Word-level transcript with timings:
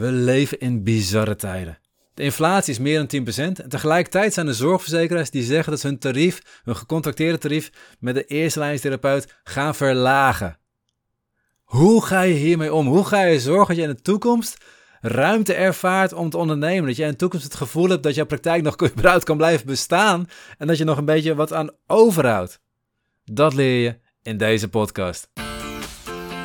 We 0.00 0.12
leven 0.12 0.58
in 0.58 0.82
bizarre 0.82 1.36
tijden. 1.36 1.78
De 2.14 2.22
inflatie 2.22 2.72
is 2.72 2.78
meer 2.78 3.06
dan 3.06 3.26
10% 3.26 3.62
en 3.62 3.68
tegelijkertijd 3.68 4.34
zijn 4.34 4.46
er 4.46 4.54
zorgverzekeraars 4.54 5.30
die 5.30 5.42
zeggen 5.42 5.70
dat 5.70 5.80
ze 5.80 5.86
hun 5.86 5.98
tarief, 5.98 6.60
hun 6.62 6.76
gecontracteerde 6.76 7.38
tarief, 7.38 7.70
met 7.98 8.14
de 8.14 8.24
eerste 8.24 8.58
lijnstherapeut 8.58 9.34
gaan 9.44 9.74
verlagen. 9.74 10.58
Hoe 11.64 12.04
ga 12.04 12.20
je 12.20 12.34
hiermee 12.34 12.74
om? 12.74 12.86
Hoe 12.86 13.04
ga 13.04 13.22
je 13.22 13.40
zorgen 13.40 13.66
dat 13.66 13.76
je 13.76 13.90
in 13.90 13.96
de 13.96 14.02
toekomst 14.02 14.64
ruimte 15.00 15.54
ervaart 15.54 16.12
om 16.12 16.30
te 16.30 16.36
ondernemen? 16.36 16.86
Dat 16.86 16.96
je 16.96 17.04
in 17.04 17.10
de 17.10 17.16
toekomst 17.16 17.44
het 17.44 17.54
gevoel 17.54 17.88
hebt 17.88 18.02
dat 18.02 18.14
jouw 18.14 18.26
praktijk 18.26 18.62
nog 18.62 18.82
überhaupt 18.92 19.24
kan 19.24 19.36
blijven 19.36 19.66
bestaan 19.66 20.28
en 20.58 20.66
dat 20.66 20.78
je 20.78 20.84
nog 20.84 20.98
een 20.98 21.04
beetje 21.04 21.34
wat 21.34 21.52
aan 21.52 21.70
overhoudt? 21.86 22.60
Dat 23.24 23.54
leer 23.54 23.82
je 23.82 23.98
in 24.22 24.36
deze 24.36 24.68
podcast. 24.68 25.39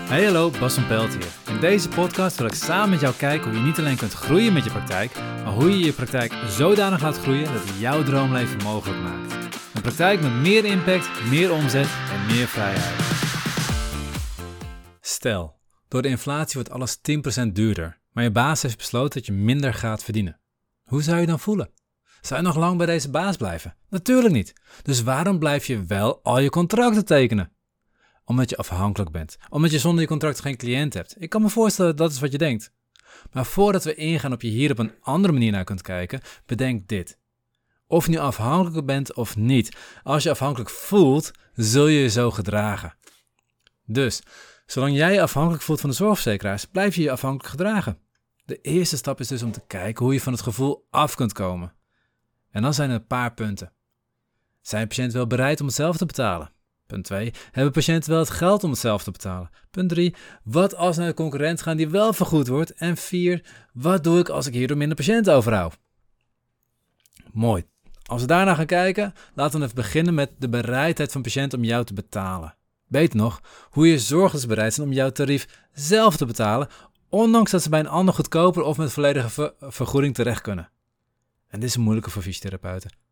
Hey 0.06 0.24
hallo, 0.26 0.52
Bas 0.60 0.74
van 0.74 0.88
Pelt 0.88 1.14
hier. 1.14 1.54
In 1.54 1.60
deze 1.60 1.90
podcast 1.90 2.38
wil 2.38 2.48
ik 2.48 2.54
samen 2.54 2.90
met 2.90 3.00
jou 3.00 3.16
kijken 3.16 3.50
hoe 3.50 3.60
je 3.60 3.66
niet 3.66 3.78
alleen 3.78 3.98
kunt 3.98 4.14
groeien 4.14 4.54
met 4.54 4.64
je 4.64 4.70
praktijk, 4.70 5.16
maar 5.16 5.54
hoe 5.54 5.70
je 5.70 5.86
je 5.86 5.94
praktijk 5.94 6.34
zodanig 6.48 7.02
laat 7.02 7.18
groeien 7.18 7.54
dat 7.54 7.68
het 7.68 7.80
jouw 7.80 8.04
droomleven 8.04 8.63
mogelijk 8.63 9.02
maakt. 9.02 9.34
Een 9.73 9.82
praktijk 9.82 10.22
met 10.22 10.32
meer 10.32 10.66
impact, 10.66 11.23
meer 11.30 11.52
omzet 11.52 11.88
en 12.12 12.26
meer 12.26 12.48
vrijheid. 12.48 12.94
Stel, 15.02 15.60
door 15.88 16.02
de 16.02 16.08
inflatie 16.08 16.54
wordt 16.54 16.70
alles 16.70 16.98
10% 17.48 17.52
duurder, 17.52 18.02
maar 18.12 18.24
je 18.24 18.32
baas 18.32 18.62
heeft 18.62 18.77
besloten 18.77 19.13
dat 19.13 19.26
je 19.26 19.34
minder 19.34 19.74
gaat 19.74 20.04
verdienen. 20.04 20.40
Hoe 20.84 21.02
zou 21.02 21.20
je 21.20 21.26
dan 21.26 21.40
voelen? 21.40 21.72
Zou 22.22 22.41
je 22.41 22.48
nog 22.48 22.58
lang 22.58 22.77
bij 22.77 22.85
deze 22.85 23.10
baas 23.10 23.38
blijven? 23.38 23.76
Natuurlijk 23.90 24.34
niet. 24.34 24.54
Dus 24.82 25.04
waarom 25.04 25.40
blijf 25.40 25.66
je 25.66 25.85
wel 25.85 26.20
al 26.24 26.40
je 26.40 26.49
contracten 26.49 27.05
tekenen? 27.05 27.55
Omdat 28.25 28.49
je 28.49 28.57
afhankelijk 28.57 29.11
bent. 29.11 29.38
Omdat 29.49 29.71
je 29.71 29.79
zonder 29.79 30.02
je 30.02 30.07
contract 30.07 30.39
geen 30.39 30.57
cliënt 30.57 30.93
hebt. 30.93 31.15
Ik 31.17 31.29
kan 31.29 31.41
me 31.41 31.49
voorstellen 31.49 31.95
dat 31.95 32.11
is 32.11 32.20
wat 32.20 32.31
je 32.31 32.38
denkt. 32.38 32.71
Maar 33.31 33.45
voordat 33.45 33.84
we 33.84 33.95
ingaan 33.95 34.34
op 34.34 34.41
je 34.41 34.48
hier 34.48 34.71
op 34.71 34.79
een 34.79 34.93
andere 35.01 35.34
manier 35.34 35.51
naar 35.51 35.63
kunt 35.63 35.81
kijken, 35.81 36.21
bedenk 36.45 36.88
dit. 36.88 37.17
Of 37.87 38.05
je 38.05 38.12
nu 38.12 38.17
afhankelijk 38.17 38.85
bent 38.85 39.13
of 39.13 39.35
niet. 39.35 39.77
Als 40.04 40.23
je 40.23 40.29
afhankelijk 40.29 40.70
voelt, 40.70 41.32
zul 41.54 41.87
je 41.87 41.99
je 41.99 42.09
zo 42.09 42.32
gedragen. 42.32 42.93
Dus, 43.85 44.21
zolang 44.65 44.95
jij 44.95 45.13
je 45.13 45.21
afhankelijk 45.21 45.63
voelt 45.63 45.79
van 45.79 45.89
de 45.89 45.95
zorgverzekeraars, 45.95 46.65
blijf 46.65 46.95
je 46.95 47.01
je 47.01 47.12
afhankelijk 47.12 47.49
gedragen. 47.49 47.99
De 48.45 48.62
eerste 48.62 48.98
stap 48.98 49.20
is 49.20 49.27
dus 49.27 49.43
om 49.43 49.51
te 49.51 49.62
kijken 49.67 50.05
hoe 50.05 50.13
je 50.13 50.21
van 50.21 50.34
het 50.34 50.41
gevoel 50.41 50.87
af 50.89 51.15
kunt 51.15 51.34
komen. 51.34 51.73
En 52.51 52.62
dan 52.62 52.73
zijn 52.73 52.89
er 52.89 52.95
een 52.95 53.07
paar 53.07 53.34
punten. 53.34 53.73
Zijn 54.62 54.87
patiënten 54.87 55.17
wel 55.17 55.27
bereid 55.27 55.60
om 55.60 55.65
het 55.65 55.76
zelf 55.76 55.98
te 55.98 56.05
betalen? 56.05 56.51
Punt 56.88 57.04
2. 57.04 57.34
Hebben 57.52 57.74
patiënten 57.74 58.10
wel 58.10 58.20
het 58.20 58.30
geld 58.30 58.64
om 58.64 58.70
het 58.70 58.80
zelf 58.80 59.04
te 59.04 59.12
betalen? 59.12 59.50
Punt 59.72 59.90
3. 59.90 60.16
Wat 60.44 60.76
als 60.76 60.98
naar 60.98 61.08
de 61.08 61.14
concurrent 61.14 61.62
gaan 61.62 61.78
die 61.78 61.90
wel 61.90 62.14
vergoed 62.14 62.48
wordt? 62.48 62.74
En 62.74 62.98
4. 62.98 63.41
Wat 63.74 64.03
doe 64.03 64.19
ik 64.19 64.30
als 64.30 64.47
ik 64.47 64.53
hierdoor 64.53 64.78
minder 64.78 64.97
patiënten 64.97 65.34
overhoud? 65.34 65.78
Mooi. 67.31 67.66
Als 68.03 68.22
we 68.22 68.28
daarna 68.28 68.56
gaan 68.56 68.66
kijken, 68.66 69.13
laten 69.34 69.59
we 69.59 69.63
even 69.63 69.75
beginnen 69.75 70.13
met 70.13 70.31
de 70.38 70.50
bereidheid 70.50 71.12
van 71.12 71.22
patiënten 71.22 71.58
om 71.58 71.63
jou 71.63 71.86
te 71.86 71.94
betalen. 71.94 72.56
Beter 72.88 73.18
nog, 73.18 73.41
hoe 73.69 73.88
je 73.88 74.00
ze 74.00 74.46
bereid 74.47 74.74
zijn 74.74 74.88
om 74.88 74.94
jouw 74.94 75.09
tarief 75.09 75.68
zelf 75.74 76.18
te 76.18 76.25
betalen, 76.25 76.68
ondanks 77.09 77.52
dat 77.52 77.63
ze 77.63 77.69
bij 77.69 77.80
een 77.80 77.88
ander 77.88 78.13
goedkoper 78.13 78.63
of 78.63 78.78
met 78.78 78.91
volledige 78.91 79.56
vergoeding 79.59 80.13
terecht 80.13 80.41
kunnen. 80.41 80.69
En 81.47 81.59
dit 81.59 81.69
is 81.69 81.75
een 81.75 81.81
moeilijke 81.81 82.09
voor 82.09 82.22
fysiotherapeuten. 82.22 83.04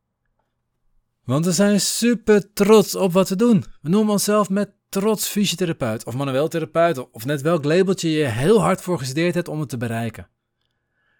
Want 1.24 1.46
we 1.46 1.52
zijn 1.52 1.82
super 1.82 2.54
trots 2.54 2.96
op 2.96 3.14
wat 3.14 3.30
we 3.30 3.36
doen. 3.36 3.64
We 3.82 3.90
noemen 3.90 4.12
onszelf 4.12 4.50
met 4.50 4.72
trots 4.90 5.28
fysiotherapeut 5.28 6.06
of 6.06 6.16
manueel 6.16 6.48
therapeut 6.48 7.10
of 7.12 7.26
net 7.26 7.42
welk 7.42 7.64
labeltje 7.64 8.10
je 8.10 8.26
heel 8.26 8.62
hard 8.62 8.82
voor 8.82 8.98
gestudeerd 8.98 9.34
hebt 9.34 9.48
om 9.48 9.60
het 9.60 9.70
te 9.70 9.78
bereiken. 9.78 10.28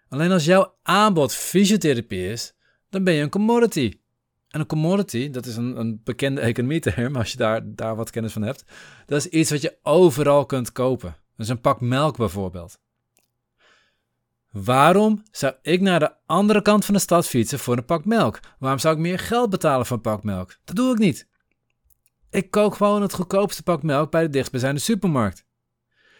Alleen 0.08 0.30
als 0.30 0.44
jouw 0.44 0.74
aanbod 0.82 1.34
fysiotherapie 1.34 2.28
is, 2.28 2.54
dan 2.90 3.04
ben 3.04 3.14
je 3.14 3.22
een 3.22 3.30
commodity. 3.30 3.98
En 4.48 4.60
een 4.60 4.66
commodity, 4.66 5.30
dat 5.30 5.46
is 5.46 5.56
een, 5.56 5.78
een 5.78 6.00
bekende 6.04 6.40
economieterm 6.40 7.16
als 7.16 7.30
je 7.30 7.36
daar, 7.36 7.60
daar 7.64 7.96
wat 7.96 8.10
kennis 8.10 8.32
van 8.32 8.42
hebt. 8.42 8.64
Dat 9.06 9.18
is 9.18 9.26
iets 9.26 9.50
wat 9.50 9.62
je 9.62 9.78
overal 9.82 10.46
kunt 10.46 10.72
kopen. 10.72 11.16
Dus 11.36 11.48
een 11.48 11.60
pak 11.60 11.80
melk 11.80 12.16
bijvoorbeeld. 12.16 12.78
Waarom 14.54 15.22
zou 15.30 15.54
ik 15.62 15.80
naar 15.80 15.98
de 15.98 16.12
andere 16.26 16.62
kant 16.62 16.84
van 16.84 16.94
de 16.94 17.00
stad 17.00 17.26
fietsen 17.26 17.58
voor 17.58 17.76
een 17.76 17.84
pak 17.84 18.04
melk? 18.04 18.40
Waarom 18.58 18.78
zou 18.78 18.94
ik 18.94 19.00
meer 19.00 19.18
geld 19.18 19.50
betalen 19.50 19.86
voor 19.86 19.96
een 19.96 20.02
pak 20.02 20.22
melk? 20.22 20.56
Dat 20.64 20.76
doe 20.76 20.92
ik 20.92 20.98
niet. 20.98 21.28
Ik 22.30 22.50
kook 22.50 22.74
gewoon 22.74 23.02
het 23.02 23.12
goedkoopste 23.12 23.62
pak 23.62 23.82
melk 23.82 24.10
bij 24.10 24.22
de 24.22 24.28
dichtstbijzijnde 24.28 24.80
supermarkt. 24.80 25.46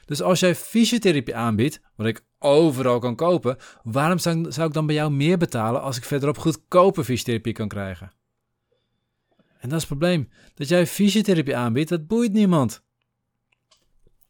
Dus 0.04 0.22
als 0.22 0.40
jij 0.40 0.54
fysiotherapie 0.54 1.36
aanbiedt, 1.36 1.80
wat 1.96 2.06
ik 2.06 2.24
overal 2.38 2.98
kan 2.98 3.16
kopen, 3.16 3.56
waarom 3.82 4.18
zou, 4.18 4.48
ik 4.48 4.72
dan 4.72 4.86
bij 4.86 4.94
jou 4.94 5.10
meer 5.10 5.38
betalen 5.38 5.82
als 5.82 5.96
ik 5.96 6.04
verderop 6.04 6.38
goedkope 6.38 7.04
fysiotherapie 7.04 7.52
kan 7.52 7.68
krijgen? 7.68 8.12
En 9.36 9.68
dat 9.68 9.72
is 9.72 9.88
het 9.88 9.98
probleem. 9.98 10.28
Dat 10.54 10.68
jij 10.68 10.86
fysiotherapie 10.86 11.56
aanbiedt, 11.56 11.88
dat 11.88 12.06
boeit 12.06 12.32
niemand. 12.32 12.83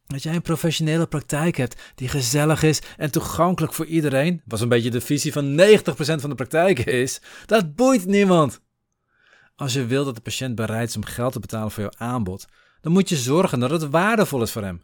Dat 0.07 0.23
jij 0.23 0.35
een 0.35 0.43
professionele 0.43 1.07
praktijk 1.07 1.57
hebt 1.57 1.83
die 1.95 2.09
gezellig 2.09 2.63
is 2.63 2.83
en 2.97 3.11
toegankelijk 3.11 3.73
voor 3.73 3.87
iedereen, 3.87 4.43
was 4.45 4.61
een 4.61 4.69
beetje 4.69 4.91
de 4.91 5.01
visie 5.01 5.33
van 5.33 5.61
90% 5.61 5.65
van 5.95 6.31
de 6.31 6.35
praktijken 6.35 6.87
is, 6.87 7.21
dat 7.47 7.75
boeit 7.75 8.07
niemand. 8.07 8.61
Als 9.57 9.73
je 9.73 9.87
wil 9.87 10.05
dat 10.05 10.15
de 10.15 10.21
patiënt 10.21 10.55
bereid 10.55 10.89
is 10.89 10.97
om 10.97 11.05
geld 11.05 11.33
te 11.33 11.41
betalen 11.41 11.71
voor 11.71 11.83
jouw 11.83 12.09
aanbod, 12.09 12.47
dan 12.81 12.93
moet 12.93 13.09
je 13.09 13.17
zorgen 13.17 13.61
dat 13.61 13.71
het 13.71 13.91
waardevol 13.91 14.43
is 14.43 14.53
voor 14.53 14.63
hem. 14.63 14.83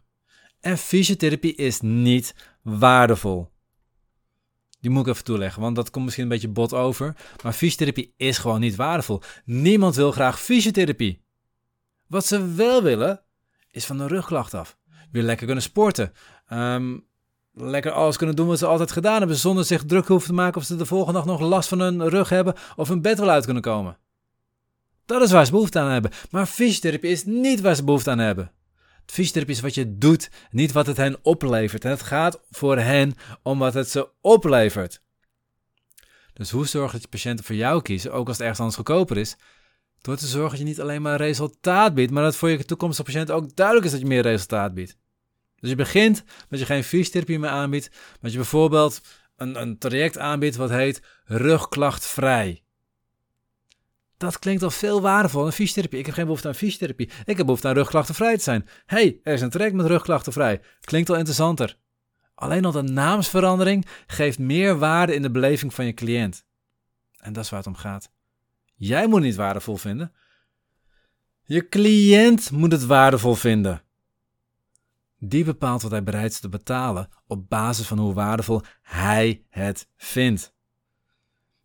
En 0.59 0.77
fysiotherapie 0.77 1.55
is 1.55 1.81
niet 1.81 2.35
waardevol. 2.61 3.49
Die 4.79 4.91
moet 4.91 5.07
ik 5.07 5.13
even 5.13 5.23
toeleggen, 5.23 5.61
want 5.61 5.75
dat 5.75 5.89
komt 5.89 6.03
misschien 6.03 6.23
een 6.23 6.29
beetje 6.29 6.47
bot 6.47 6.73
over. 6.73 7.15
Maar 7.43 7.53
fysiotherapie 7.53 8.13
is 8.17 8.37
gewoon 8.37 8.59
niet 8.59 8.75
waardevol. 8.75 9.21
Niemand 9.45 9.95
wil 9.95 10.11
graag 10.11 10.41
fysiotherapie. 10.41 11.23
Wat 12.07 12.25
ze 12.25 12.53
wel 12.53 12.83
willen, 12.83 13.21
is 13.71 13.85
van 13.85 13.97
de 13.97 14.07
rugklacht 14.07 14.53
af 14.53 14.79
weer 15.11 15.23
lekker 15.23 15.45
kunnen 15.45 15.63
sporten. 15.63 16.13
Ehm, 16.47 16.97
lekker 17.53 17.91
alles 17.91 18.17
kunnen 18.17 18.35
doen 18.35 18.47
wat 18.47 18.59
ze 18.59 18.65
altijd 18.65 18.91
gedaan 18.91 19.19
hebben, 19.19 19.37
zonder 19.37 19.65
zich 19.65 19.85
druk 19.85 20.07
hoeven 20.07 20.27
te 20.27 20.33
maken 20.33 20.61
of 20.61 20.67
ze 20.67 20.75
de 20.75 20.85
volgende 20.85 21.13
dag 21.13 21.25
nog 21.25 21.39
last 21.39 21.69
van 21.69 21.79
hun 21.79 22.09
rug 22.09 22.29
hebben 22.29 22.53
of 22.75 22.87
hun 22.87 23.01
bed 23.01 23.19
wel 23.19 23.29
uit 23.29 23.45
kunnen 23.45 23.63
komen. 23.63 23.97
Dat 25.05 25.21
is 25.21 25.31
waar 25.31 25.45
ze 25.45 25.51
behoefte 25.51 25.79
aan 25.79 25.91
hebben. 25.91 26.11
Maar 26.29 26.45
fysiotherapie 26.45 27.11
is 27.11 27.25
niet 27.25 27.61
waar 27.61 27.75
ze 27.75 27.83
behoefte 27.83 28.09
aan 28.09 28.19
hebben. 28.19 28.51
Fysiotherapie 29.05 29.55
is 29.55 29.61
wat 29.61 29.75
je 29.75 29.97
doet, 29.97 30.29
niet 30.51 30.71
wat 30.71 30.87
het 30.87 30.97
hen 30.97 31.17
oplevert. 31.21 31.85
En 31.85 31.91
het 31.91 32.01
gaat 32.01 32.41
voor 32.49 32.77
hen 32.77 33.13
om 33.43 33.59
wat 33.59 33.73
het 33.73 33.89
ze 33.89 34.09
oplevert. 34.21 35.01
Dus 36.33 36.49
hoe 36.49 36.67
zorg 36.67 36.91
dat 36.91 37.01
je 37.01 37.07
patiënten 37.07 37.45
voor 37.45 37.55
jou 37.55 37.81
kiezen, 37.81 38.13
ook 38.13 38.27
als 38.27 38.37
het 38.37 38.41
ergens 38.41 38.59
anders 38.59 38.77
goedkoper 38.77 39.17
is? 39.17 39.37
Door 40.01 40.15
te 40.15 40.27
zorgen 40.27 40.49
dat 40.49 40.59
je 40.59 40.65
niet 40.65 40.81
alleen 40.81 41.01
maar 41.01 41.17
resultaat 41.17 41.93
biedt, 41.93 42.11
maar 42.11 42.23
dat 42.23 42.35
voor 42.35 42.49
je 42.49 42.65
toekomstige 42.65 43.11
patiënt 43.11 43.31
ook 43.31 43.55
duidelijk 43.55 43.85
is 43.85 43.91
dat 43.91 44.01
je 44.01 44.07
meer 44.07 44.21
resultaat 44.21 44.73
biedt. 44.73 44.97
Dus 45.61 45.69
je 45.69 45.75
begint 45.75 46.23
met 46.49 46.59
je 46.59 46.65
geen 46.65 46.83
fysiotherapie 46.83 47.39
meer 47.39 47.49
aanbiedt, 47.49 47.89
maar 48.21 48.31
je 48.31 48.37
bijvoorbeeld 48.37 49.01
een, 49.35 49.61
een 49.61 49.77
traject 49.77 50.17
aanbiedt 50.17 50.55
wat 50.55 50.69
heet 50.69 51.01
rugklachtvrij. 51.25 52.63
Dat 54.17 54.39
klinkt 54.39 54.63
al 54.63 54.71
veel 54.71 55.01
waardevol 55.01 55.45
aan 55.45 55.53
fysiotherapie. 55.53 55.99
Ik 55.99 56.05
heb 56.05 56.15
geen 56.15 56.25
behoefte 56.25 56.47
aan 56.47 56.55
fysiotherapie. 56.55 57.09
Ik 57.25 57.37
heb 57.37 57.45
behoefte 57.45 57.67
aan 57.67 57.73
rugklachtenvrij 57.73 58.37
te 58.37 58.43
zijn. 58.43 58.67
hey, 58.85 59.19
er 59.23 59.33
is 59.33 59.41
een 59.41 59.49
traject 59.49 59.75
met 59.75 59.85
rugklachtenvrij. 59.85 60.61
Klinkt 60.81 61.09
al 61.09 61.15
interessanter. 61.15 61.77
Alleen 62.35 62.65
al 62.65 62.71
de 62.71 62.81
naamsverandering 62.81 63.85
geeft 64.07 64.39
meer 64.39 64.77
waarde 64.77 65.15
in 65.15 65.21
de 65.21 65.31
beleving 65.31 65.73
van 65.73 65.85
je 65.85 65.93
cliënt. 65.93 66.45
En 67.17 67.33
dat 67.33 67.43
is 67.43 67.49
waar 67.49 67.59
het 67.59 67.67
om 67.67 67.75
gaat. 67.75 68.11
Jij 68.75 69.05
moet 69.07 69.15
het 69.15 69.23
niet 69.23 69.35
waardevol 69.35 69.77
vinden. 69.77 70.13
Je 71.43 71.69
cliënt 71.69 72.51
moet 72.51 72.71
het 72.71 72.85
waardevol 72.85 73.35
vinden. 73.35 73.81
Die 75.23 75.43
bepaalt 75.43 75.81
wat 75.81 75.91
hij 75.91 76.03
bereid 76.03 76.31
is 76.31 76.39
te 76.39 76.49
betalen 76.49 77.09
op 77.27 77.49
basis 77.49 77.87
van 77.87 77.97
hoe 77.97 78.13
waardevol 78.13 78.61
hij 78.81 79.43
het 79.49 79.87
vindt. 79.97 80.53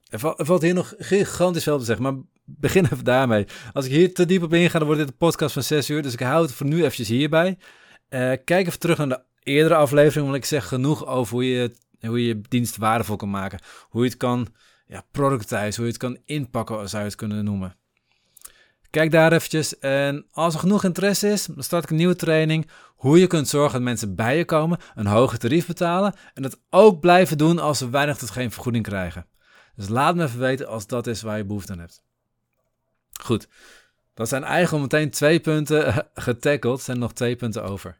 Er, 0.09 0.19
valt 0.37 0.63
hier 0.63 0.75
nog 0.75 0.95
gigantisch 0.99 1.63
veel 1.63 1.79
te 1.79 1.85
zeggen, 1.85 2.05
maar 2.05 2.15
begin 2.45 2.85
even 2.85 3.05
daarmee. 3.05 3.47
Als 3.73 3.85
ik 3.85 3.93
hier 3.93 4.15
te 4.15 4.27
diep 4.27 4.43
op 4.43 4.53
inga, 4.53 4.79
dan 4.79 4.87
wordt 4.87 5.01
dit 5.03 5.11
een 5.11 5.17
podcast 5.17 5.53
van 5.53 5.63
6 5.63 5.91
uur. 5.91 6.03
Dus 6.03 6.13
ik 6.13 6.21
hou 6.21 6.43
het 6.43 6.53
voor 6.53 6.67
nu 6.67 6.79
eventjes 6.79 7.09
hierbij. 7.09 7.59
Uh, 8.11 8.33
kijk 8.45 8.67
even 8.67 8.79
terug 8.79 8.99
naar 8.99 9.09
de 9.09 9.23
eerdere 9.43 9.75
aflevering, 9.75 10.25
want 10.25 10.37
ik 10.37 10.45
zeg 10.45 10.69
genoeg 10.69 11.07
over 11.07 11.35
hoe 11.35 11.49
je, 11.49 11.75
hoe 12.01 12.27
je 12.27 12.41
dienst 12.49 12.77
waardevol 12.77 13.17
kan 13.17 13.31
maken. 13.31 13.59
Hoe 13.89 14.03
je 14.03 14.09
het 14.09 14.19
kan 14.19 14.49
ja, 14.87 15.05
hoe 15.13 15.45
je 15.61 15.83
het 15.83 15.97
kan 15.97 16.19
inpakken, 16.25 16.89
zou 16.89 17.03
je 17.03 17.09
het 17.09 17.19
kunnen 17.19 17.45
noemen. 17.45 17.77
Kijk 18.91 19.11
daar 19.11 19.33
eventjes 19.33 19.79
en 19.79 20.27
als 20.31 20.55
er 20.55 20.61
genoeg 20.61 20.85
interesse 20.85 21.29
is, 21.29 21.45
dan 21.45 21.63
start 21.63 21.85
ik 21.85 21.91
een 21.91 21.97
nieuwe 21.97 22.17
training. 22.17 22.71
Hoe 22.87 23.19
je 23.19 23.27
kunt 23.27 23.49
zorgen 23.49 23.73
dat 23.73 23.83
mensen 23.83 24.15
bij 24.15 24.37
je 24.37 24.45
komen, 24.45 24.79
een 24.95 25.07
hoger 25.07 25.39
tarief 25.39 25.67
betalen 25.67 26.15
en 26.35 26.43
dat 26.43 26.59
ook 26.71 27.01
blijven 27.01 27.39
doen 27.39 27.59
als 27.59 27.79
ze 27.79 27.91
weinig 27.91 28.17
tot 28.17 28.31
geen 28.31 28.51
vergoeding 28.53 28.85
krijgen. 28.85 29.27
Dus 29.75 29.89
laat 29.89 30.15
me 30.15 30.25
even 30.25 30.39
weten 30.39 30.69
als 30.69 30.87
dat 30.87 31.07
is 31.07 31.23
waar 31.23 31.37
je 31.37 31.45
behoefte 31.45 31.73
aan 31.73 31.79
hebt. 31.79 32.03
Goed, 33.21 33.49
dat 34.15 34.29
zijn 34.29 34.45
eigenlijk 34.45 34.93
meteen 34.93 35.11
twee 35.11 35.41
punten 35.41 36.07
getackled, 36.15 36.81
zijn 36.81 36.99
nog 36.99 37.13
twee 37.13 37.37
punten 37.37 37.65
over. 37.65 37.99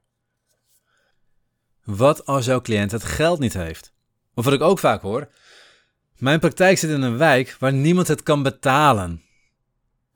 Wat 1.85 2.27
als 2.27 2.45
jouw 2.45 2.61
cliënt 2.61 2.91
het 2.91 3.05
geld 3.05 3.39
niet 3.39 3.53
heeft? 3.53 3.93
Of 4.35 4.45
wat 4.45 4.53
ik 4.53 4.61
ook 4.61 4.79
vaak 4.79 5.03
hoor, 5.03 5.29
mijn 6.17 6.41
praktijk 6.41 6.79
zit 6.79 6.91
in 6.91 7.03
een 7.03 7.19
wijk 7.19 7.57
waar 7.59 7.73
niemand 7.73 8.09
het 8.09 8.23
kan 8.23 8.43
betalen. 8.43 9.23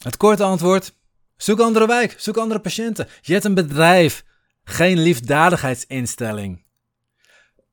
Het 0.03 0.17
korte 0.17 0.43
antwoord, 0.43 0.95
zoek 1.37 1.61
andere 1.61 1.87
wijk, 1.87 2.15
zoek 2.19 2.37
andere 2.37 2.61
patiënten. 2.61 3.09
Je 3.21 3.33
hebt 3.33 3.45
een 3.45 3.55
bedrijf, 3.55 4.25
geen 4.65 4.99
liefdadigheidsinstelling. 4.99 6.65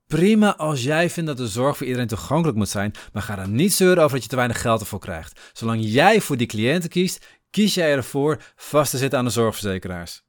Prima 0.06 0.56
als 0.56 0.82
jij 0.82 1.10
vindt 1.10 1.28
dat 1.28 1.38
de 1.38 1.48
zorg 1.48 1.76
voor 1.76 1.86
iedereen 1.86 2.08
toegankelijk 2.08 2.56
moet 2.58 2.68
zijn, 2.68 2.92
maar 3.12 3.22
ga 3.22 3.36
dan 3.36 3.54
niet 3.54 3.72
zeuren 3.72 4.02
over 4.02 4.14
dat 4.14 4.22
je 4.22 4.28
te 4.28 4.36
weinig 4.36 4.60
geld 4.60 4.80
ervoor 4.80 4.98
krijgt. 4.98 5.40
Zolang 5.52 5.80
jij 5.82 6.20
voor 6.20 6.36
die 6.36 6.46
cliënten 6.46 6.90
kiest, 6.90 7.26
kies 7.50 7.74
jij 7.74 7.92
ervoor 7.92 8.42
vast 8.56 8.90
te 8.90 8.98
zitten 8.98 9.18
aan 9.18 9.24
de 9.24 9.30
zorgverzekeraars. 9.30 10.22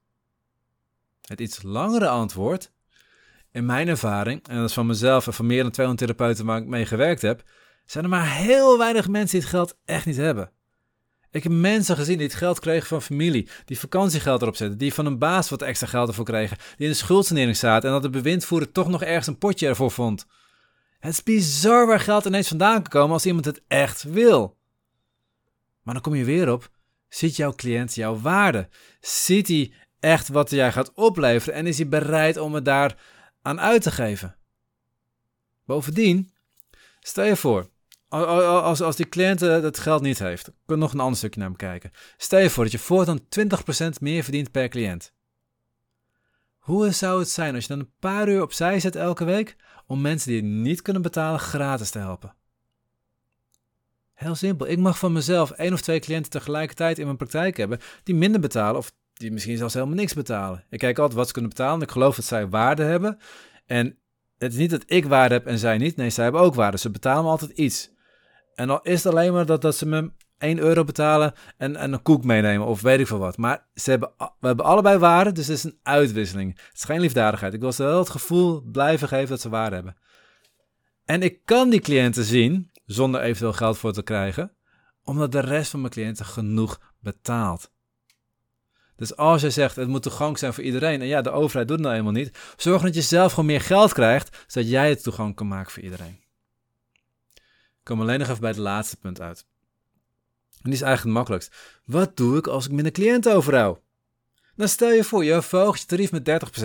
Het 1.22 1.40
iets 1.40 1.62
langere 1.62 2.08
antwoord, 2.08 2.72
in 3.52 3.66
mijn 3.66 3.88
ervaring, 3.88 4.48
en 4.48 4.56
dat 4.56 4.70
is 4.70 4.74
van 4.74 4.86
mezelf 4.86 5.28
en 5.28 5.34
van 5.34 5.46
meer 5.46 5.62
dan 5.64 5.72
200 5.72 6.08
therapeuten 6.08 6.46
waar 6.46 6.62
ik 6.62 6.68
mee 6.68 6.86
gewerkt 6.86 7.22
heb, 7.22 7.44
zijn 7.86 8.04
er 8.04 8.10
maar 8.10 8.36
heel 8.36 8.78
weinig 8.78 9.08
mensen 9.08 9.40
die 9.40 9.48
het 9.48 9.56
geld 9.56 9.78
echt 9.86 10.06
niet 10.06 10.18
hebben. 10.18 10.52
Ik 11.32 11.44
heb 11.44 11.52
mensen 11.52 11.96
gezien 11.96 12.18
die 12.18 12.28
het 12.28 12.36
geld 12.36 12.60
kregen 12.60 12.88
van 12.88 13.02
familie, 13.02 13.50
die 13.66 13.80
vakantiegeld 13.80 14.42
erop 14.42 14.56
zetten, 14.56 14.78
die 14.78 14.94
van 14.94 15.06
een 15.06 15.18
baas 15.18 15.50
wat 15.50 15.62
extra 15.62 15.88
geld 15.88 16.08
ervoor 16.08 16.26
kregen, 16.26 16.58
die 16.58 16.86
in 16.86 16.92
de 16.92 16.98
schuldsanering 16.98 17.58
zaten 17.58 17.88
en 17.88 17.94
dat 17.94 18.04
de 18.04 18.10
bewindvoerder 18.10 18.72
toch 18.72 18.88
nog 18.88 19.04
ergens 19.04 19.28
een 19.28 19.38
potje 19.38 19.68
ervoor 19.68 19.92
vond. 19.92 20.26
Het 21.00 21.14
is 21.14 21.24
bizar 21.24 21.88
waar 21.88 22.00
geld 22.00 22.26
ineens 22.26 22.48
vandaan 22.48 22.82
kan 22.82 22.92
komen 22.92 23.14
als 23.14 23.26
iemand 23.26 23.46
het 23.46 23.62
echt 23.68 24.04
wil. 24.04 24.58
Maar 25.84 25.94
dan 25.94 26.04
kom 26.04 26.16
je 26.16 26.24
weer 26.24 26.52
op, 26.52 26.70
ziet 27.10 27.36
jouw 27.36 27.56
cliënt 27.56 27.96
jouw 27.96 28.20
waarde? 28.20 28.70
Ziet 29.02 29.48
hij 29.48 29.74
echt 30.00 30.28
wat 30.28 30.50
jij 30.50 30.72
gaat 30.72 30.94
opleveren 30.94 31.54
en 31.54 31.68
is 31.68 31.78
hij 31.78 31.88
bereid 31.88 32.38
om 32.38 32.54
het 32.54 32.66
daar 32.66 32.98
aan 33.42 33.60
uit 33.60 33.82
te 33.82 33.92
geven? 33.92 34.36
Bovendien, 35.66 36.34
stel 37.00 37.24
je 37.26 37.36
voor, 37.36 37.70
als, 38.10 38.82
als 38.82 38.96
die 38.96 39.10
cliënt 39.10 39.40
het 39.40 39.80
geld 39.80 40.02
niet 40.02 40.20
heeft, 40.20 40.44
kun 40.44 40.76
je 40.76 40.76
nog 40.76 40.94
een 40.94 41.00
ander 41.00 41.18
stukje 41.18 41.40
naar 41.40 41.50
hem 41.50 41.58
kijken. 41.58 41.92
Stel 42.18 42.40
je 42.40 42.50
voor 42.50 42.64
dat 42.64 42.72
je 42.72 42.80
voortaan 42.80 43.20
20% 43.20 43.90
meer 44.00 44.24
verdient 44.24 44.52
per 44.52 44.70
cliënt. 44.70 45.14
Hoe 46.60 46.92
zou 46.92 47.20
het 47.20 47.30
zijn 47.30 47.56
als 47.56 47.64
je 47.64 47.70
dan 47.70 47.80
een 47.80 47.94
paar 48.00 48.30
uur 48.30 48.42
opzij 48.42 48.80
zet 48.80 48.96
elke 48.96 49.24
week 49.24 49.56
om 49.88 50.02
mensen 50.02 50.32
die 50.32 50.42
het 50.42 50.52
niet 50.52 50.82
kunnen 50.82 51.02
betalen 51.02 51.40
gratis 51.40 51.90
te 51.90 52.00
helpen? 52.00 52.36
Heel 54.14 54.36
simpel. 54.36 54.68
Ik 54.68 54.78
mag 54.78 55.00
van 55.00 55.14
mezelf 55.14 55.52
één 55.52 55.74
of 55.74 55.82
twee 55.82 56.00
cliënten 56.00 56.32
tegelijkertijd 56.32 56.98
in 57.00 57.06
mijn 57.06 57.18
praktijk 57.18 57.58
hebben 57.58 57.80
die 58.04 58.16
minder 58.16 58.42
betalen 58.42 58.78
of 58.78 58.92
die 59.14 59.32
misschien 59.32 59.58
zelfs 59.58 59.74
helemaal 59.74 59.96
niks 59.96 60.14
betalen. 60.14 60.66
Ik 60.70 60.80
kijk 60.80 60.98
altijd 60.98 61.18
wat 61.18 61.28
ze 61.28 61.34
kunnen 61.34 61.52
betalen. 61.52 61.82
Ik 61.82 61.92
geloof 61.92 62.16
dat 62.16 62.26
zij 62.26 62.48
waarde 62.48 62.84
hebben. 62.84 63.18
En 63.66 63.98
het 64.38 64.52
is 64.52 64.58
niet 64.58 64.70
dat 64.70 64.84
ik 64.86 65.06
waarde 65.06 65.34
heb 65.34 65.46
en 65.46 65.58
zij 65.58 65.78
niet. 65.78 65.96
Nee, 65.96 66.10
zij 66.10 66.24
hebben 66.24 66.42
ook 66.42 66.56
waarde. 66.56 66.78
Ze 66.78 66.90
betalen 66.90 67.24
me 67.24 67.30
altijd 67.30 67.52
iets. 67.52 67.92
En 68.60 68.70
al 68.70 68.82
is 68.82 69.04
het 69.04 69.14
alleen 69.14 69.34
maar 69.34 69.46
dat, 69.46 69.62
dat 69.62 69.76
ze 69.76 69.86
me 69.86 70.12
1 70.38 70.60
euro 70.60 70.84
betalen 70.84 71.34
en, 71.58 71.76
en 71.76 71.94
een 71.94 72.02
koek 72.02 72.24
meenemen 72.24 72.68
of 72.68 72.82
weet 72.82 73.00
ik 73.00 73.08
veel 73.08 73.20
wat. 73.20 73.38
Maar 73.38 73.68
ze 73.74 73.90
hebben, 73.90 74.12
we 74.18 74.48
hebben 74.48 74.66
allebei 74.66 74.98
waarde, 74.98 75.32
dus 75.32 75.48
het 75.48 75.58
is 75.58 75.64
een 75.64 75.80
uitwisseling. 75.84 76.56
Het 76.56 76.78
is 76.78 76.84
geen 76.84 77.00
liefdadigheid. 77.00 77.54
Ik 77.54 77.60
wil 77.60 77.72
ze 77.72 77.84
wel 77.84 78.00
het 78.00 78.10
gevoel 78.10 78.62
blijven 78.62 79.08
geven 79.08 79.30
dat 79.30 79.42
ze 79.42 79.50
waarde 79.50 79.76
hebben. 79.76 79.98
En 81.06 81.22
ik 81.22 81.46
kan 81.46 81.70
die 81.70 81.80
cliënten 81.80 82.24
zien, 82.24 82.72
zonder 82.86 83.22
eventueel 83.22 83.54
geld 83.54 83.78
voor 83.78 83.94
te 83.94 84.04
krijgen, 84.04 84.52
omdat 85.04 85.32
de 85.32 85.40
rest 85.40 85.72
van 85.72 85.80
mijn 85.80 85.94
cliënten 85.94 86.26
genoeg 86.26 86.80
betaalt. 87.00 87.72
Dus 88.96 89.16
als 89.16 89.42
je 89.42 89.50
zegt, 89.50 89.76
het 89.76 89.88
moet 89.88 90.02
toegankelijk 90.02 90.40
zijn 90.40 90.54
voor 90.54 90.64
iedereen, 90.64 91.02
en 91.02 91.08
ja, 91.08 91.22
de 91.22 91.32
overheid 91.32 91.68
doet 91.68 91.78
het 91.78 91.86
nou 91.86 91.98
eenmaal 91.98 92.14
niet, 92.14 92.38
zorg 92.58 92.82
dat 92.82 92.96
je 92.96 93.02
zelf 93.02 93.32
gewoon 93.32 93.46
meer 93.46 93.62
geld 93.62 93.94
krijgt, 93.94 94.46
zodat 94.48 94.70
jij 94.70 94.90
het 94.90 95.04
toegankelijk 95.04 95.38
kan 95.38 95.48
maken 95.48 95.72
voor 95.72 95.84
iedereen 95.84 96.28
kom 97.90 98.02
alleen 98.02 98.20
nog 98.20 98.28
even 98.28 98.42
bij 98.42 98.50
het 98.50 98.60
laatste 98.60 98.98
punt 98.98 99.22
uit. 99.22 99.46
En 100.52 100.70
die 100.70 100.74
is 100.74 100.82
eigenlijk 100.82 101.04
het 101.04 101.14
makkelijkst. 101.14 101.56
Wat 101.86 102.18
doe 102.18 102.38
ik 102.38 102.48
als 102.48 102.66
ik 102.66 102.72
minder 102.72 102.92
cliënten 102.92 103.36
overhoud? 103.36 103.80
Dan 104.56 104.68
stel 104.68 104.92
je 104.92 105.04
voor, 105.04 105.24
je 105.24 105.42
verhoogt 105.42 105.80
je 105.80 105.86
tarief 105.86 106.12
met 106.12 106.30
30%. 106.30 106.64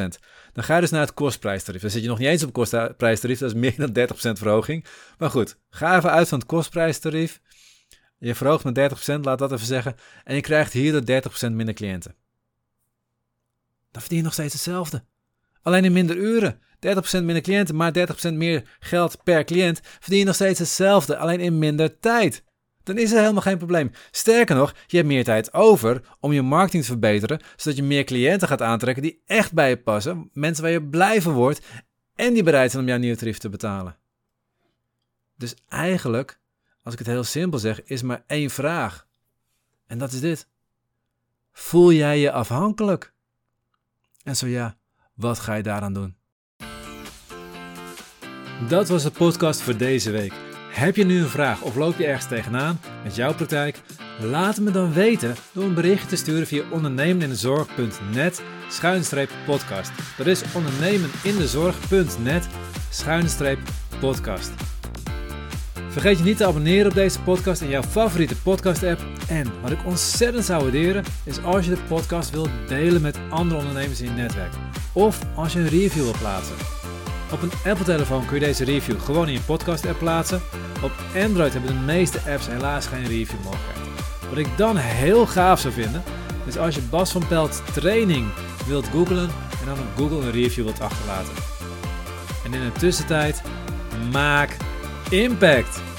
Dan 0.52 0.64
ga 0.64 0.74
je 0.74 0.80
dus 0.80 0.90
naar 0.90 1.00
het 1.00 1.14
kostprijstarief. 1.14 1.80
Dan 1.80 1.90
zit 1.90 2.02
je 2.02 2.08
nog 2.08 2.18
niet 2.18 2.28
eens 2.28 2.42
op 2.42 2.52
kostprijstarief, 2.52 3.38
dat 3.38 3.54
is 3.54 3.60
meer 3.60 3.74
dan 3.76 4.08
30% 4.32 4.38
verhoging. 4.38 4.84
Maar 5.18 5.30
goed, 5.30 5.56
ga 5.70 5.96
even 5.96 6.10
uit 6.10 6.28
van 6.28 6.38
het 6.38 6.48
kostprijstarief. 6.48 7.40
Je 8.18 8.34
verhoogt 8.34 8.64
met 8.64 8.78
30%, 9.18 9.20
laat 9.20 9.38
dat 9.38 9.52
even 9.52 9.66
zeggen. 9.66 9.96
En 10.24 10.34
je 10.34 10.40
krijgt 10.40 10.72
hierdoor 10.72 11.22
30% 11.48 11.52
minder 11.52 11.74
cliënten. 11.74 12.14
Dan 13.90 14.00
verdien 14.00 14.18
je 14.18 14.24
nog 14.24 14.32
steeds 14.32 14.52
hetzelfde. 14.52 15.04
Alleen 15.62 15.84
in 15.84 15.92
minder 15.92 16.16
uren. 16.16 16.60
30% 16.86 16.88
minder 17.10 17.40
cliënten, 17.40 17.76
maar 17.76 17.92
30% 18.30 18.32
meer 18.32 18.76
geld 18.80 19.22
per 19.22 19.44
cliënt, 19.44 19.80
verdien 19.82 20.18
je 20.18 20.24
nog 20.24 20.34
steeds 20.34 20.58
hetzelfde, 20.58 21.16
alleen 21.16 21.40
in 21.40 21.58
minder 21.58 21.98
tijd. 21.98 22.44
Dan 22.82 22.98
is 22.98 23.12
er 23.12 23.20
helemaal 23.20 23.42
geen 23.42 23.58
probleem. 23.58 23.90
Sterker 24.10 24.56
nog, 24.56 24.74
je 24.86 24.96
hebt 24.96 25.08
meer 25.08 25.24
tijd 25.24 25.52
over 25.52 26.00
om 26.20 26.32
je 26.32 26.42
marketing 26.42 26.82
te 26.82 26.88
verbeteren, 26.88 27.40
zodat 27.56 27.76
je 27.78 27.82
meer 27.82 28.04
cliënten 28.04 28.48
gaat 28.48 28.62
aantrekken 28.62 29.02
die 29.02 29.22
echt 29.26 29.52
bij 29.52 29.68
je 29.68 29.76
passen, 29.76 30.30
mensen 30.32 30.62
waar 30.62 30.72
je 30.72 30.82
blij 30.82 31.22
van 31.22 31.32
wordt 31.32 31.60
en 32.14 32.34
die 32.34 32.42
bereid 32.42 32.70
zijn 32.70 32.82
om 32.82 32.88
jouw 32.88 32.98
nieuwe 32.98 33.16
tarief 33.16 33.38
te 33.38 33.48
betalen. 33.48 33.96
Dus 35.36 35.54
eigenlijk, 35.68 36.40
als 36.82 36.92
ik 36.92 36.98
het 36.98 37.08
heel 37.08 37.24
simpel 37.24 37.58
zeg, 37.58 37.82
is 37.82 38.02
maar 38.02 38.24
één 38.26 38.50
vraag. 38.50 39.06
En 39.86 39.98
dat 39.98 40.12
is 40.12 40.20
dit. 40.20 40.48
Voel 41.52 41.92
jij 41.92 42.18
je 42.18 42.32
afhankelijk? 42.32 43.12
En 44.22 44.36
zo 44.36 44.46
ja, 44.46 44.76
wat 45.14 45.38
ga 45.38 45.54
je 45.54 45.62
daaraan 45.62 45.92
doen? 45.92 46.16
Dat 48.60 48.88
was 48.88 49.02
de 49.02 49.10
podcast 49.10 49.60
voor 49.60 49.76
deze 49.76 50.10
week. 50.10 50.32
Heb 50.70 50.96
je 50.96 51.04
nu 51.04 51.18
een 51.18 51.28
vraag 51.28 51.62
of 51.62 51.76
loop 51.76 51.98
je 51.98 52.06
ergens 52.06 52.28
tegenaan 52.28 52.80
met 53.02 53.14
jouw 53.16 53.34
praktijk? 53.34 53.80
Laat 54.20 54.60
me 54.60 54.70
dan 54.70 54.92
weten 54.92 55.34
door 55.52 55.64
een 55.64 55.74
berichtje 55.74 56.08
te 56.08 56.16
sturen 56.16 56.46
via 56.46 56.62
ondernemenindezorg.net 56.70 58.42
schuinstreep 58.68 59.30
podcast. 59.46 59.90
Dat 60.16 60.26
is 60.26 60.42
ondernemenindezorg.net 60.54 62.48
schuinstreep 62.90 63.58
podcast. 64.00 64.50
Vergeet 65.88 66.18
je 66.18 66.24
niet 66.24 66.36
te 66.36 66.46
abonneren 66.46 66.86
op 66.86 66.94
deze 66.94 67.20
podcast 67.20 67.60
in 67.60 67.68
jouw 67.68 67.82
favoriete 67.82 68.36
podcast 68.36 68.82
app. 68.82 69.00
En 69.28 69.52
wat 69.62 69.70
ik 69.70 69.86
ontzettend 69.86 70.44
zou 70.44 70.62
waarderen 70.62 71.04
is 71.24 71.42
als 71.42 71.64
je 71.64 71.70
de 71.70 71.82
podcast 71.88 72.30
wilt 72.30 72.50
delen 72.68 73.02
met 73.02 73.18
andere 73.30 73.60
ondernemers 73.60 74.00
in 74.00 74.06
je 74.06 74.12
netwerk. 74.12 74.52
Of 74.92 75.18
als 75.34 75.52
je 75.52 75.58
een 75.58 75.68
review 75.68 76.02
wilt 76.02 76.18
plaatsen. 76.18 76.83
Op 77.34 77.42
een 77.42 77.70
Apple-telefoon 77.70 78.26
kun 78.26 78.34
je 78.38 78.44
deze 78.46 78.64
review 78.64 79.00
gewoon 79.00 79.26
in 79.26 79.32
je 79.32 79.40
podcast-app 79.40 79.98
plaatsen. 79.98 80.42
Op 80.82 80.92
Android 81.16 81.52
hebben 81.52 81.70
de 81.70 81.82
meeste 81.84 82.18
apps 82.30 82.46
helaas 82.46 82.86
geen 82.86 83.06
review 83.06 83.38
mogelijkheid. 83.44 83.78
Wat 84.28 84.38
ik 84.38 84.56
dan 84.56 84.76
heel 84.76 85.26
gaaf 85.26 85.60
zou 85.60 85.74
vinden, 85.74 86.02
is 86.46 86.58
als 86.58 86.74
je 86.74 86.80
Bas 86.80 87.12
van 87.12 87.26
Pelt 87.26 87.62
training 87.72 88.26
wilt 88.66 88.86
googlen 88.86 89.30
en 89.60 89.66
dan 89.66 89.78
op 89.78 89.96
Google 89.96 90.26
een 90.26 90.32
review 90.32 90.64
wilt 90.64 90.80
achterlaten. 90.80 91.32
En 92.44 92.54
in 92.54 92.60
de 92.60 92.72
tussentijd, 92.72 93.42
maak 94.12 94.56
impact! 95.10 95.93